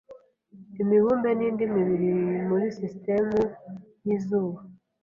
imibumbe 0.81 1.29
nindi 1.37 1.63
mibiri 1.75 2.09
muri 2.47 2.65
sisitemu 2.77 3.39
yizuba 4.05 4.59